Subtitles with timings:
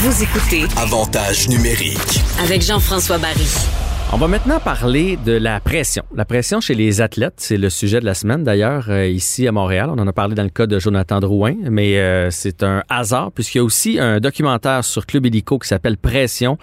[0.00, 2.20] Vous écoutez Avantage numérique.
[2.40, 3.48] avec Jean-François Barry.
[4.12, 6.04] On va maintenant parler de la pression.
[6.14, 9.50] La pression chez les athlètes, c'est le sujet de la semaine d'ailleurs euh, ici à
[9.52, 9.90] Montréal.
[9.90, 13.32] On en a parlé dans le cas de Jonathan Drouin, mais euh, c'est un hasard
[13.32, 16.58] puisqu'il y a aussi un documentaire sur Club Illico qui s'appelle Pression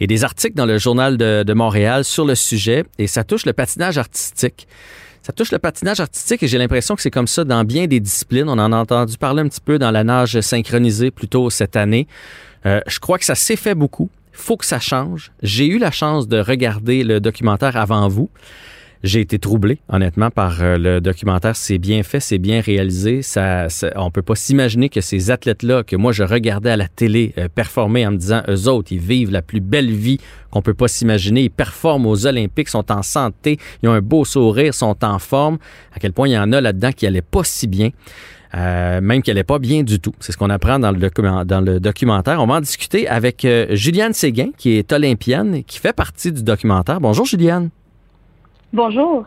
[0.00, 3.44] et des articles dans le journal de, de Montréal sur le sujet et ça touche
[3.44, 4.66] le patinage artistique.
[5.20, 8.00] Ça touche le patinage artistique et j'ai l'impression que c'est comme ça dans bien des
[8.00, 8.48] disciplines.
[8.48, 11.76] On en a entendu parler un petit peu dans la nage synchronisée plus tôt cette
[11.76, 12.06] année.
[12.66, 14.10] Euh, je crois que ça s'est fait beaucoup.
[14.32, 15.32] Faut que ça change.
[15.42, 18.30] J'ai eu la chance de regarder le documentaire avant vous.
[19.04, 21.54] J'ai été troublé, honnêtement, par euh, le documentaire.
[21.54, 23.22] C'est bien fait, c'est bien réalisé.
[23.22, 26.88] Ça, ça- on peut pas s'imaginer que ces athlètes-là, que moi je regardais à la
[26.88, 30.18] télé euh, performer en me disant, eux autres, ils vivent la plus belle vie
[30.50, 31.42] qu'on peut pas s'imaginer.
[31.44, 35.58] Ils performent aux Olympiques, sont en santé, ils ont un beau sourire, sont en forme.
[35.94, 37.90] À quel point il y en a là-dedans qui allaient pas si bien.
[38.54, 40.14] Euh, même qu'elle n'est pas bien du tout.
[40.20, 42.42] C'est ce qu'on apprend dans le, documentaire.
[42.42, 46.42] On va en discuter avec euh, Juliane Séguin, qui est olympienne qui fait partie du
[46.42, 47.00] documentaire.
[47.00, 47.68] Bonjour Juliane.
[48.72, 49.24] Bonjour.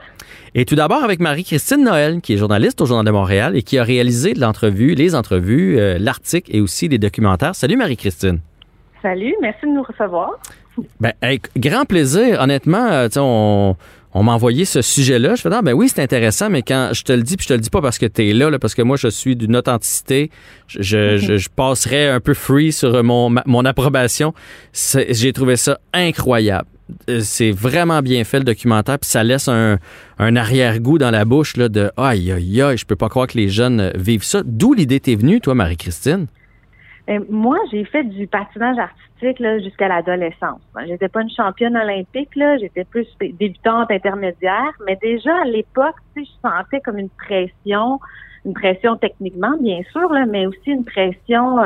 [0.54, 3.78] Et tout d'abord avec Marie-Christine Noël, qui est journaliste au Journal de Montréal et qui
[3.80, 7.56] a réalisé de l'entrevue, les entrevues, euh, l'article et aussi des documentaires.
[7.56, 8.40] Salut Marie-Christine.
[9.02, 10.30] Salut, merci de nous recevoir.
[11.00, 12.40] Ben, avec grand plaisir.
[12.40, 13.76] Honnêtement, euh, on,
[14.14, 15.34] on m'a envoyé ce sujet-là.
[15.36, 17.50] Je fais, ah, ben oui, c'est intéressant, mais quand je te le dis, puis je
[17.50, 19.36] te le dis pas parce que tu es là, là, parce que moi, je suis
[19.36, 20.30] d'une authenticité,
[20.68, 24.34] je, je, je, je passerais un peu free sur mon, ma- mon approbation.
[24.74, 26.68] J'ai trouvé ça incroyable.
[27.10, 29.78] Euh, C'est vraiment bien fait, le documentaire, puis ça laisse un,
[30.20, 33.50] arrière-goût dans la bouche là, de aïe, aïe, aïe, je peux pas croire que les
[33.50, 34.42] jeunes euh, vivent ça.
[34.46, 36.28] D'où l'idée t'est venue, toi, Marie-Christine?
[37.10, 40.62] Euh, moi, j'ai fait du patinage artistique jusqu'à l'adolescence.
[40.88, 46.80] J'étais pas une championne olympique, j'étais plus débutante intermédiaire, mais déjà à l'époque, je sentais
[46.82, 48.00] comme une pression,
[48.46, 51.58] une pression techniquement, bien sûr, mais aussi une pression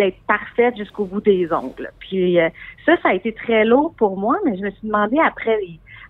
[0.00, 1.90] d'être parfaite jusqu'au bout des ongles.
[2.00, 2.48] Puis euh,
[2.86, 5.58] ça, ça a été très lourd pour moi, mais je me suis demandé après,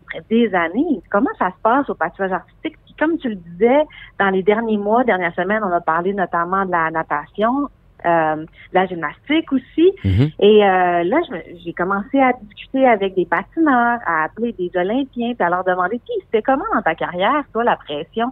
[0.07, 2.77] après des années, comment ça se passe au patinage artistique?
[2.85, 3.83] Puis comme tu le disais,
[4.21, 7.69] dans les derniers mois, dernières semaines, on a parlé notamment de la natation,
[8.07, 9.93] euh, la gymnastique aussi.
[10.05, 10.31] Mhm.
[10.39, 11.19] Et euh, là,
[11.65, 16.01] j'ai commencé à discuter avec des patineurs, à appeler des Olympiens, puis à leur demander,
[16.07, 18.29] Puis, c'était comment dans ta carrière, toi, la pression?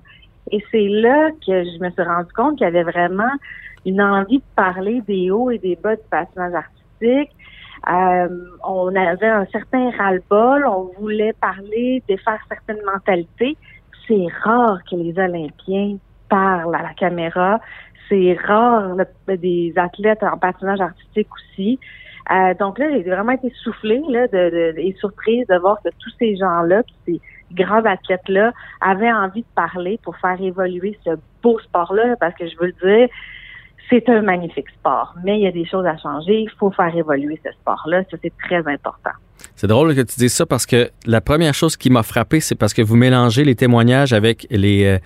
[0.53, 3.33] Et c'est là que je me suis rendu compte qu'il y avait vraiment
[3.87, 7.31] une envie de parler des hauts et des bas du patinage artistique.
[7.89, 8.29] Euh,
[8.65, 13.57] on avait un certain ras-le-bol, on voulait parler, défaire certaines mentalités.
[14.07, 15.97] C'est rare que les Olympiens
[16.29, 17.61] parlent à la caméra.
[18.09, 18.97] C'est rare
[19.29, 21.79] des athlètes en patinage artistique aussi.
[22.31, 25.89] Euh, donc là, j'ai vraiment été soufflée là, de, de- et surprise de voir que
[25.99, 27.21] tous ces gens-là, ces
[27.53, 31.11] grands athlètes-là, avaient envie de parler pour faire évoluer ce
[31.43, 33.09] beau sport-là, parce que je veux le dire,
[33.91, 36.41] c'est un magnifique sport, mais il y a des choses à changer.
[36.41, 38.03] Il faut faire évoluer ce sport-là.
[38.11, 39.11] Ça, c'est très important.
[39.55, 42.55] C'est drôle que tu dises ça parce que la première chose qui m'a frappé, c'est
[42.55, 44.99] parce que vous mélangez les témoignages avec les, euh,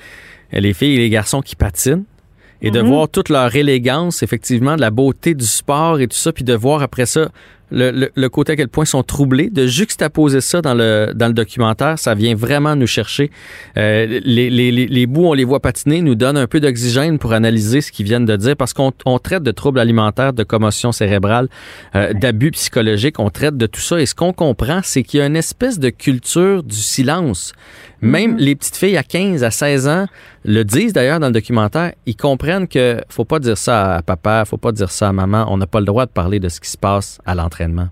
[0.52, 2.04] les filles et les garçons qui patinent
[2.62, 2.86] et de Mhm.
[2.88, 6.54] voir toute leur élégance, effectivement, de la beauté du sport et tout ça, puis de
[6.54, 7.28] voir après ça
[7.74, 11.12] le, le- le côté à quel point ils sont troublés, de juxtaposer ça dans le,
[11.14, 13.30] dans le documentaire, ça vient vraiment nous chercher.
[13.78, 17.18] Euh, les, les, les, les bouts, on les voit patiner, nous donnent un peu d'oxygène
[17.18, 20.42] pour analyser ce qu'ils viennent de dire, parce qu'on on traite de troubles alimentaires, de
[20.42, 21.48] commotion cérébrale,
[21.96, 23.98] euh, d'abus psychologiques, on traite de tout ça.
[24.02, 27.54] Et ce qu'on comprend, c'est qu'il y a une espèce de culture du silence.
[28.02, 30.06] Même les petites filles à 15, à 16 ans
[30.44, 34.44] le disent d'ailleurs dans le documentaire, ils comprennent que faut pas dire ça à papa,
[34.44, 36.60] faut pas dire ça à maman, on n'a pas le droit de parler de ce
[36.60, 37.86] qui se passe à l'entraînement.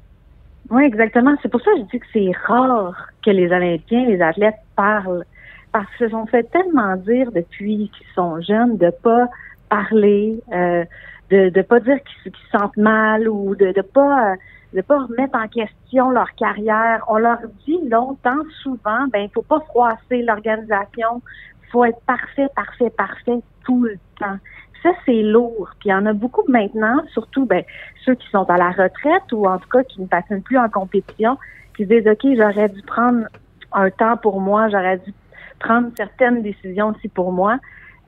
[0.69, 1.35] Oui, exactement.
[1.43, 2.95] C'est pour ça que je dis que c'est rare
[3.25, 5.25] que les Olympiens, les athlètes parlent.
[5.73, 9.29] Parce qu'ils se sont fait tellement dire depuis qu'ils sont jeunes de pas
[9.69, 10.85] parler, euh,
[11.31, 14.37] de de pas dire qu'ils se sentent mal ou de de pas euh,
[14.75, 17.05] de pas remettre en question leur carrière.
[17.09, 21.23] On leur dit longtemps, souvent, ben il faut pas froisser l'organisation,
[21.71, 24.39] faut être parfait, parfait, parfait tout le temps.
[24.83, 25.71] Ça c'est lourd.
[25.79, 27.65] Puis il y en a beaucoup maintenant, surtout ben
[28.05, 30.69] ceux qui sont à la retraite ou en tout cas qui ne patinent plus en
[30.69, 31.37] compétition,
[31.77, 33.27] qui se disent OK, j'aurais dû prendre
[33.73, 35.13] un temps pour moi, j'aurais dû
[35.59, 37.59] prendre certaines décisions aussi pour moi.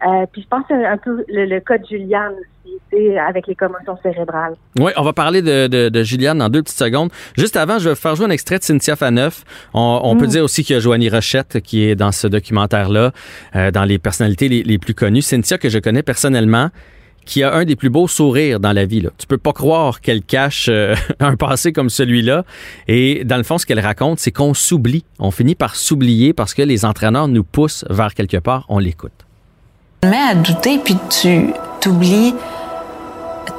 [0.07, 2.33] Euh, puis je pense que un peu le, le cas de Juliane
[2.65, 4.55] aussi, avec les commotions cérébrales.
[4.79, 7.11] Oui, on va parler de, de, de Juliane dans deux petites secondes.
[7.37, 9.45] Juste avant, je vais faire jouer un extrait de Cynthia Faneuf.
[9.75, 13.13] On, on peut dire aussi qu'il y a Joanie Rochette qui est dans ce documentaire-là,
[13.57, 15.23] euh, dans les personnalités les, les plus connues.
[15.23, 16.71] Cynthia, que je connais personnellement,
[17.25, 19.01] qui a un des plus beaux sourires dans la vie.
[19.01, 19.11] Là.
[19.19, 22.45] Tu peux pas croire qu'elle cache euh, un passé comme celui-là.
[22.89, 25.05] Et dans le fond, ce qu'elle raconte, c'est qu'on s'oublie.
[25.19, 28.67] On finit par s'oublier parce que les entraîneurs nous poussent vers quelque part.
[28.69, 29.22] On l'écoute.
[30.05, 32.35] Mets à douter, puis tu t'oublies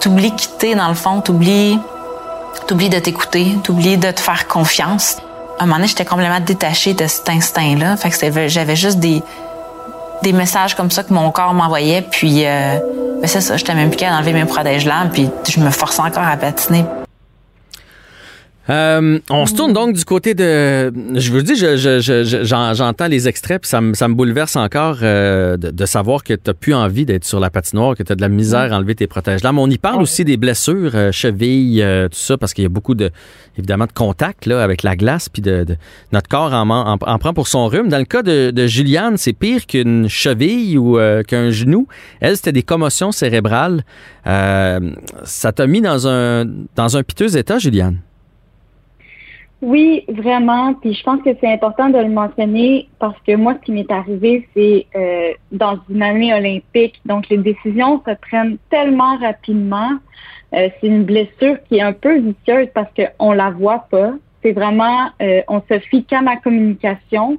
[0.01, 1.79] t'oublies quitter dans le fond, t'oublies,
[2.67, 5.17] t'oublies de t'écouter, t'oublies de te faire confiance.
[5.57, 7.95] À un moment donné, j'étais complètement détachée de cet instinct-là.
[7.95, 9.23] Fait que j'avais juste des,
[10.21, 12.01] des messages comme ça que mon corps m'envoyait.
[12.01, 12.77] Puis, euh,
[13.23, 16.27] c'est ça, j'étais même plus capable d'enlever mes protèges lames puis je me forçais encore
[16.27, 16.83] à patiner.
[18.69, 20.91] Euh, on se tourne donc du côté de.
[21.15, 26.33] Je vous dis, j'entends les extraits, puis ça me, bouleverse encore euh, de, savoir que
[26.33, 28.77] tu n'as plus envie d'être sur la patinoire, que tu as de la misère à
[28.77, 29.59] enlever tes protèges lames.
[29.59, 32.95] On y parle aussi des blessures, euh, chevilles, tout ça, parce qu'il y a beaucoup
[32.95, 33.11] de,
[33.57, 35.65] évidemment, de contact là, avec la glace, puis de,
[36.13, 37.89] notre corps en, en, prend pour son rhume.
[37.89, 41.87] Dans le cas de, de Juliane, c'est pire qu'une cheville ou qu'un genou.
[42.21, 43.83] Elle, c'était des commotions cérébrales.
[44.25, 46.45] ça t'a mis dans un,
[46.75, 47.97] dans un piteux état, Juliane?
[49.65, 50.73] Oui, vraiment.
[50.73, 53.89] Puis je pense que c'est important de le mentionner parce que moi, ce qui m'est
[53.89, 56.99] arrivé, c'est euh, dans une année olympique.
[57.05, 59.91] Donc, les décisions se prennent tellement rapidement.
[60.53, 64.11] Euh, c'est une blessure qui est un peu vicieuse parce qu'on la voit pas.
[64.41, 67.37] C'est vraiment, euh, on se fie qu'à ma communication.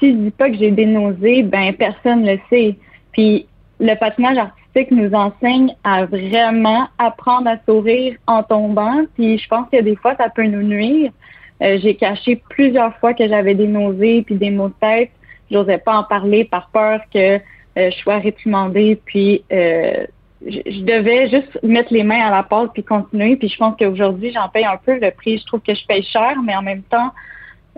[0.00, 2.74] Si je dis pas que j'ai des nausées, ben personne le sait.
[3.12, 3.46] Puis
[3.78, 9.04] le patinage artistique nous enseigne à vraiment apprendre à sourire en tombant.
[9.14, 11.12] Puis je pense que des fois, ça peut nous nuire.
[11.62, 15.10] Euh, j'ai caché plusieurs fois que j'avais des nausées puis des maux de tête.
[15.50, 17.36] J'osais pas en parler par peur que
[17.78, 19.00] euh, je sois réprimandée.
[19.04, 20.06] Puis euh,
[20.46, 23.36] je, devais juste mettre les mains à la pâte puis continuer.
[23.36, 25.38] Puis je pense qu'aujourd'hui, j'en paye un peu le prix.
[25.38, 27.10] Je trouve que je paye cher, mais en même temps,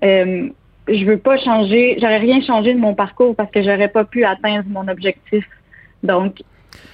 [0.05, 0.49] euh,
[0.89, 1.97] je veux pas changer.
[2.01, 5.45] J'aurais rien changé de mon parcours parce que j'aurais pas pu atteindre mon objectif.
[6.03, 6.43] Donc,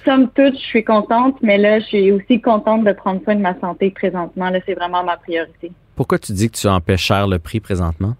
[0.05, 3.41] somme toute, je suis contente, mais là, je suis aussi contente de prendre soin de
[3.41, 4.49] ma santé présentement.
[4.49, 5.71] Là, c'est vraiment ma priorité.
[5.99, 8.13] Pourquoi tu dis que tu en cher le prix présentement?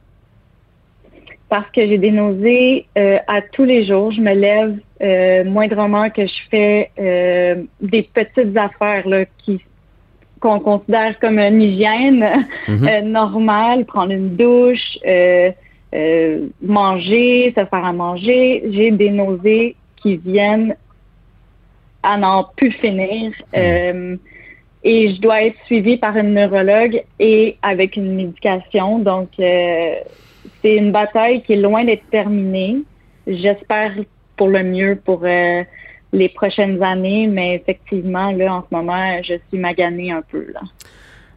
[1.48, 4.12] Parce que j'ai des nausées euh, à tous les jours.
[4.12, 9.62] Je me lève euh, moindrement que je fais euh, des petites affaires là, qui
[10.42, 13.00] qu'on considère comme une hygiène mhm.
[13.12, 14.98] normale, prendre une douche,
[16.62, 18.62] manger, se faire à manger.
[18.72, 20.76] J'ai des nausées qui viennent
[22.04, 23.32] à n'en plus finir.
[23.56, 24.20] Mhm
[24.84, 29.00] et je dois être suivie par une neurologue et avec une médication.
[29.00, 29.96] Donc, euh,
[30.62, 32.78] c'est une bataille qui est loin d'être terminée.
[33.28, 33.94] J'espère
[34.38, 35.64] pour le mieux pour euh,
[36.14, 40.48] les prochaines années, mais effectivement, là, en ce moment, je suis maganée un peu.
[40.54, 40.62] Là.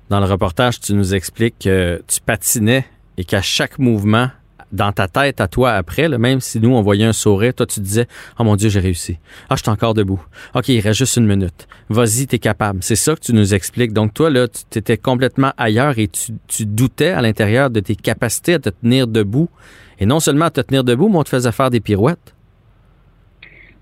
[0.09, 2.85] Dans le reportage, tu nous expliques que tu patinais
[3.17, 4.29] et qu'à chaque mouvement,
[4.73, 7.81] dans ta tête à toi après, même si nous, on voyait un sourire, toi, tu
[7.81, 8.07] disais,
[8.39, 9.19] oh mon Dieu, j'ai réussi.
[9.49, 10.23] Ah, je suis encore debout.
[10.55, 11.69] OK, il reste juste une minute.
[11.89, 12.83] Vas-y, t'es capable.
[12.83, 13.93] C'est ça que tu nous expliques.
[13.93, 17.97] Donc, toi, là, tu étais complètement ailleurs et tu, tu doutais à l'intérieur de tes
[17.97, 19.49] capacités à te tenir debout.
[19.99, 22.35] Et non seulement à te tenir debout, mais on te faisait faire des pirouettes.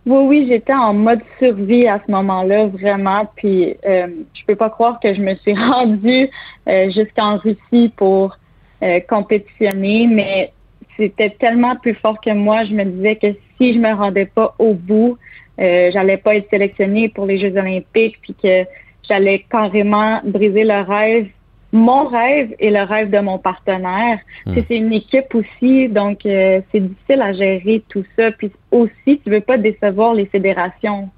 [0.07, 3.31] Oui, oui, j'étais en mode survie à ce moment-là, vraiment.
[3.37, 6.31] Puis, euh, je peux pas croire que je me suis rendue
[6.69, 8.37] euh, jusqu'en Russie pour
[8.83, 10.53] euh, compétitionner, mais
[11.01, 12.65] c'était tellement plus fort que moi.
[12.65, 15.17] Je me disais que si je me rendais pas au bout,
[15.59, 18.65] euh, j'allais pas être sélectionnée pour les Jeux olympiques, puis que
[19.09, 21.29] j'allais carrément briser le rêve,
[21.73, 24.19] mon rêve et le rêve de mon partenaire.
[24.45, 24.55] Hmm.
[24.69, 28.31] C'est une équipe aussi, donc euh, c'est difficile à gérer tout ça.
[28.33, 31.09] Puis aussi, tu veux pas décevoir les fédérations.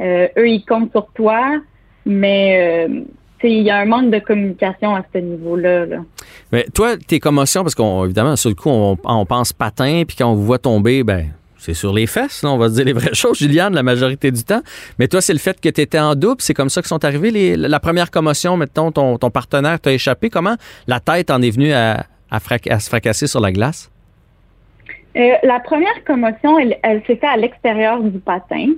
[0.00, 1.60] Euh, eux, ils comptent sur toi,
[2.04, 3.02] mais euh,
[3.42, 5.86] il y a un manque de communication à ce niveau-là.
[6.52, 10.34] Mais toi, tes commotions, parce qu'évidemment, sur le coup, on, pense patin, puis quand on
[10.34, 11.26] vous voit tomber, ben
[11.58, 14.30] c'est sur les fesses, là, on va se dire les vraies choses, Juliane, la majorité
[14.30, 14.62] du temps.
[14.98, 17.04] Mais toi, c'est le fait que tu étais en double, c'est comme ça que sont
[17.04, 20.30] arrivés les, la première commotion, mettons, ton, ton partenaire t'a échappé.
[20.30, 23.90] Comment la tête en est venue à, à se fracasser sur la glace?
[25.18, 28.68] Euh, la première commotion, elle, elle s'est faite à l'extérieur du patin,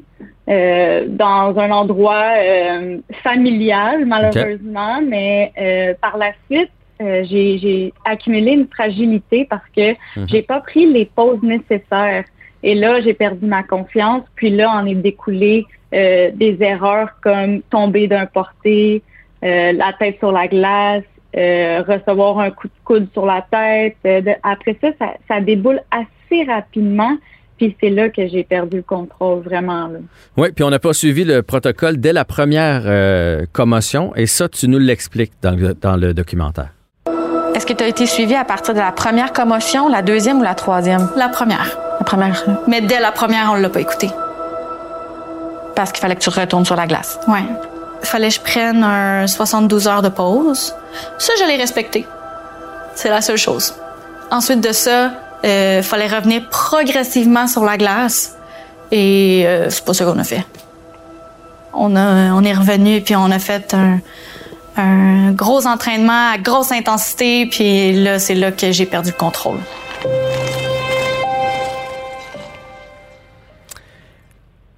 [0.48, 5.52] euh, dans un endroit euh, familial, malheureusement, mais
[6.00, 10.28] par la suite, j'ai accumulé une fragilité parce que mhm.
[10.28, 12.24] j'ai pas pris les pauses nécessaires.
[12.62, 14.22] Et là, j'ai perdu ma confiance.
[14.34, 19.02] Puis là, on est découlé des erreurs comme tomber d'un porté,
[19.42, 21.04] la tête sur la glace,
[21.34, 23.96] recevoir un coup de coude sur la tête.
[24.42, 27.16] après ça, ça, ça déboule assez rapidement.
[27.56, 29.90] Puis c'est là que j'ai perdu le contrôle, vraiment.
[30.38, 34.48] Oui, puis on n'a pas suivi le protocole dès la première euh, commotion, et ça,
[34.48, 36.70] tu nous l'expliques dans le, dans le documentaire.
[37.54, 40.42] Est-ce que tu as été suivi à partir de la première commotion, la deuxième ou
[40.42, 41.10] la troisième?
[41.16, 41.78] La première.
[41.98, 42.42] La première.
[42.66, 44.08] Mais dès la première, on ne l'a pas écouté.
[45.74, 47.20] Parce qu'il fallait que tu retournes sur la glace.
[47.28, 47.40] Oui.
[48.02, 50.74] Il fallait que je prenne un 72 heures de pause.
[51.18, 52.06] Ça, je l'ai respecté.
[52.94, 53.74] C'est la seule chose.
[54.30, 55.12] Ensuite de ça,
[55.44, 58.36] euh, fallait revenir progressivement sur la glace.
[58.92, 60.44] Et euh, c'est pas ce qu'on a fait.
[61.72, 64.00] on, a, on est revenu, puis on a fait un,
[64.76, 69.58] un gros entraînement à grosse intensité, puis là, c'est là que j'ai perdu le contrôle.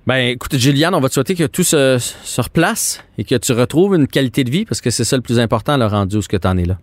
[0.05, 3.53] Ben, écoute, Juliane, on va te souhaiter que tout se, se replace et que tu
[3.53, 6.23] retrouves une qualité de vie parce que c'est ça le plus important, le rendu où
[6.23, 6.77] ce que tu en es là.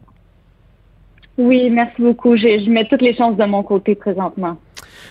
[1.40, 2.36] Oui, merci beaucoup.
[2.36, 4.58] Je, je mets toutes les chances de mon côté présentement.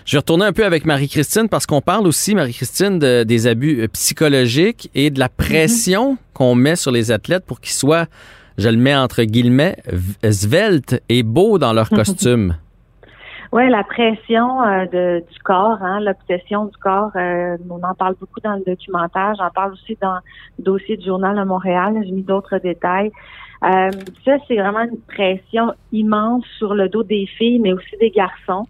[0.05, 3.81] Je vais retourner un peu avec Marie-Christine parce qu'on parle aussi, Marie-Christine, de- des abus
[3.81, 8.05] euh, psychologiques et de la pression qu'on met sur les athlètes pour qu'ils soient,
[8.59, 9.77] je le mets entre guillemets,
[10.31, 12.57] sveltes et beaux dans leur costume.
[13.51, 18.15] Oui, la pression euh, de, du corps, hein, l'obsession du corps, euh, on en parle
[18.21, 19.33] beaucoup dans le documentaire.
[19.39, 20.17] J'en parle aussi dans
[20.59, 21.95] le dossier du Journal de Montréal.
[22.05, 23.11] J'ai mis d'autres détails.
[23.65, 23.91] Euh,
[24.25, 28.67] ça, c'est vraiment une pression immense sur le dos des filles, mais aussi des garçons.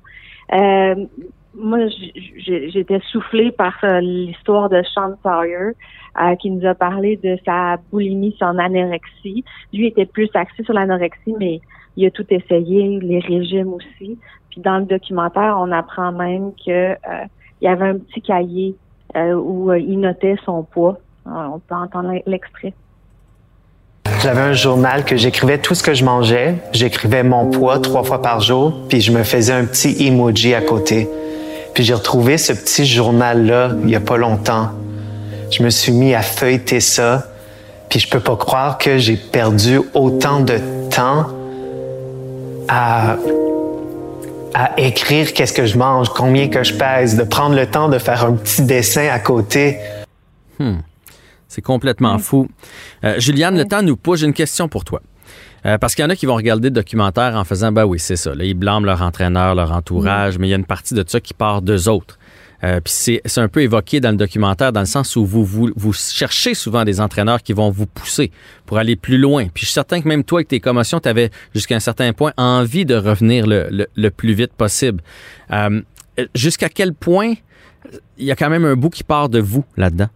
[0.53, 1.07] Euh,
[1.55, 1.79] moi,
[2.37, 5.73] j'étais soufflée par l'histoire de Sean Sawyer,
[6.21, 9.45] euh, qui nous a parlé de sa boulimie, son anorexie.
[9.73, 11.61] Lui était plus axé sur l'anorexie, mais
[11.97, 14.19] il a tout essayé, les régimes aussi.
[14.51, 16.97] Puis dans le documentaire, on apprend même que euh,
[17.61, 18.77] il y avait un petit cahier
[19.17, 20.99] euh, où euh, il notait son poids.
[21.27, 22.73] Euh, on peut entendre l'extrait.
[24.21, 26.57] J'avais un journal que j'écrivais tout ce que je mangeais.
[26.73, 30.61] J'écrivais mon poids trois fois par jour, puis je me faisais un petit emoji à
[30.61, 31.09] côté.
[31.73, 34.71] Puis j'ai retrouvé ce petit journal-là il y a pas longtemps.
[35.51, 37.29] Je me suis mis à feuilleter ça,
[37.89, 40.59] puis je peux pas croire que j'ai perdu autant de
[40.91, 41.27] temps
[42.69, 43.17] à
[44.55, 47.99] à écrire qu'est-ce que je mange, combien que je pèse, de prendre le temps de
[47.99, 49.79] faire un petit dessin à côté.
[51.49, 52.49] C'est complètement fou.
[53.05, 54.21] Euh, Juliane, le temps nous pousse.
[54.21, 55.01] J'ai une question pour toi.
[55.67, 57.99] Euh, parce qu'il y en a qui vont regarder le documentaire en faisant, ben oui,
[57.99, 58.35] c'est ça.
[58.35, 61.21] Là, ils blâment leur entraîneur, leur entourage, mais il y a une partie de ça
[61.21, 62.19] qui part d'eux autres.
[62.65, 65.45] Euh, Puis c'est c'est un peu évoqué dans le documentaire, dans le sens où vous,
[65.45, 68.31] vous, vous cherchez souvent des entraîneurs qui vont vous pousser
[68.67, 69.45] pour aller plus loin.
[69.47, 72.13] Puis je suis certain que même toi, avec tes commotions, tu avais jusqu'à un certain
[72.13, 75.03] point envie de revenir le, le- le plus vite possible.
[75.53, 75.81] Euh,
[76.35, 77.35] jusqu'à quel point
[78.17, 80.09] il y a quand même un bout qui part de vous là-dedans?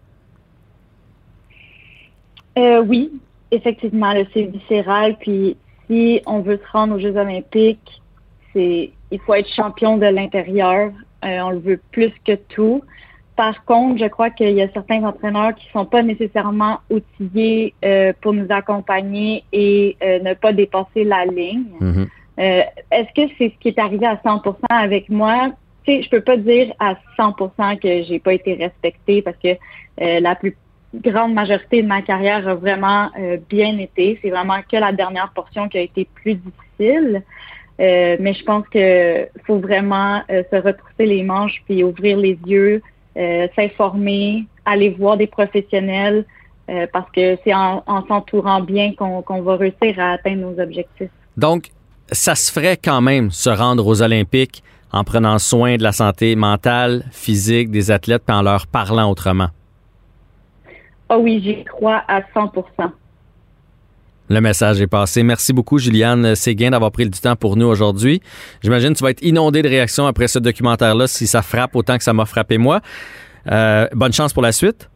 [2.59, 3.11] Euh, oui,
[3.51, 5.17] effectivement, c'est viscéral.
[5.19, 5.57] Puis
[5.89, 8.03] si on veut se rendre aux Jeux Olympiques,
[8.53, 10.91] c'est il faut être champion de l'intérieur.
[11.25, 12.83] Euh, on le veut plus que tout.
[13.37, 18.13] Par contre, je crois qu'il y a certains entraîneurs qui sont pas nécessairement outillés euh,
[18.21, 21.65] pour nous accompagner et euh, ne pas dépasser la ligne.
[21.81, 22.09] Mhm.
[22.39, 25.51] Euh, Est-ce que c'est ce qui est arrivé à 100% avec moi?
[25.85, 29.57] Tu sais, je peux pas dire à 100% que j'ai pas été respectée parce que
[30.01, 30.57] euh, la plus
[30.95, 34.19] grande majorité de ma carrière a vraiment euh, bien été.
[34.23, 37.23] C'est vraiment que la dernière portion qui a été plus difficile.
[37.81, 42.39] Euh, mais je pense que faut vraiment euh, se retrousser les manches puis ouvrir les
[42.47, 42.83] yeux,
[43.57, 46.25] s'informer, aller voir des professionnels
[46.93, 51.11] parce que c'est en, en s'entourant bien qu'on qu'on va réussir à atteindre nos objectifs.
[51.37, 51.69] Donc,
[52.11, 56.37] ça se ferait quand même se rendre aux Olympiques en prenant soin de la santé
[56.37, 59.49] mentale, physique des athlètes, puis en leur parlant autrement?
[61.15, 62.53] Ah oui, j'y crois à 100
[64.31, 65.23] Le message est passé.
[65.23, 68.23] Merci beaucoup, Juliane Séguin, d'avoir pris du temps pour nous aujourd'hui.
[68.63, 71.99] J'imagine que tu vas être inondé de réactions après ce documentaire-là si ça frappe autant
[71.99, 72.81] que ça m'a frappé moi.
[73.51, 74.89] Euh, bonne chance pour la suite.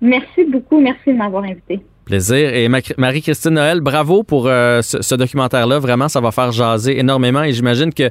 [0.00, 0.80] Merci beaucoup.
[0.80, 1.78] Merci de m'avoir invité.
[2.06, 2.54] Plaisir.
[2.54, 5.78] Et Ma- Marie-Christine Noël, bravo pour euh, ce, ce documentaire-là.
[5.78, 7.42] Vraiment, ça va faire jaser énormément.
[7.42, 8.08] Et j'imagine que,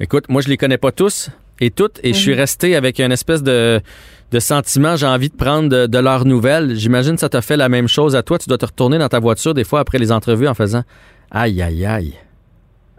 [0.00, 1.28] écoute, moi, je les connais pas tous
[1.60, 2.00] et toutes.
[2.02, 3.82] Et je suis resté avec une espèce de,
[4.32, 6.74] de sentiment, j'ai envie de prendre de, de leurs nouvelles.
[6.74, 8.38] J'imagine que ça t'a fait la même chose à toi.
[8.38, 10.82] Tu dois te retourner dans ta voiture des fois après les entrevues en faisant
[11.30, 12.14] aïe, aïe, aïe.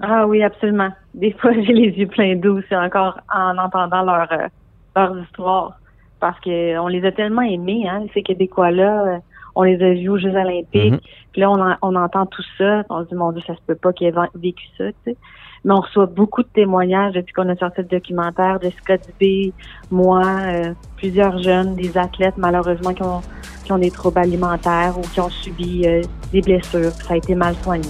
[0.02, 0.90] Ah oui, absolument.
[1.13, 4.48] Des fois, j'ai les yeux pleins d'eau, c'est encore en entendant leur, euh,
[4.96, 5.80] leurs histoires.
[6.20, 9.04] Parce que on les a tellement aimés, hein, ces Québécois-là.
[9.08, 9.18] euh,
[9.56, 10.94] On les a vus aux Jeux olympiques.
[10.94, 11.00] Mhm.
[11.32, 12.84] Puis là, on, en- on entend tout ça.
[12.90, 15.18] On se dit, mon Dieu, ça se peut pas qu'ils aient vécu ça, tu sais.
[15.65, 18.60] Mais on reçoit beaucoup de témoignages depuis qu'on a sorti le documentaire.
[18.62, 19.53] Jessica Dubé,
[19.89, 23.22] moi, euh, plusieurs jeunes, des athlètes, malheureusement, qui ont,
[23.63, 26.01] qui ont des troubles alimentaires ou qui ont subi euh,
[26.32, 26.91] des blessures.
[26.91, 27.89] Ça a été mal soigné.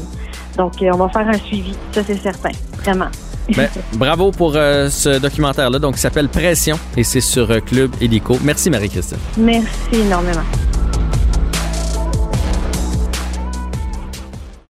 [0.58, 1.74] Donc, euh, on va faire un suivi.
[1.92, 2.52] Ça, c'est certain.
[2.84, 3.08] Vraiment.
[3.58, 5.78] Ben, bravo pour euh, ce documentaire-là.
[5.78, 8.38] Donc, il s'appelle Pression et c'est sur euh, Club Hélico.
[8.42, 9.18] Merci, Marie-Christine.
[9.38, 10.44] Merci énormément.